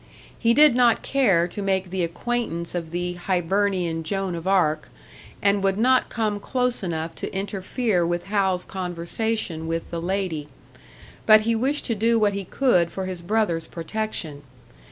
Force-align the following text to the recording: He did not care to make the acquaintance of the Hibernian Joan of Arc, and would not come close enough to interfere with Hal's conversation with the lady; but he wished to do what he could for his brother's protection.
He 0.39 0.55
did 0.55 0.73
not 0.73 1.03
care 1.03 1.47
to 1.49 1.61
make 1.61 1.91
the 1.91 2.03
acquaintance 2.03 2.73
of 2.73 2.89
the 2.89 3.13
Hibernian 3.13 4.01
Joan 4.01 4.33
of 4.33 4.47
Arc, 4.47 4.89
and 5.43 5.63
would 5.63 5.77
not 5.77 6.09
come 6.09 6.39
close 6.39 6.81
enough 6.81 7.13
to 7.17 7.31
interfere 7.31 8.03
with 8.03 8.25
Hal's 8.25 8.65
conversation 8.65 9.67
with 9.67 9.91
the 9.91 10.01
lady; 10.01 10.47
but 11.27 11.41
he 11.41 11.53
wished 11.53 11.85
to 11.85 11.93
do 11.93 12.17
what 12.17 12.33
he 12.33 12.45
could 12.45 12.91
for 12.91 13.05
his 13.05 13.21
brother's 13.21 13.67
protection. 13.67 14.41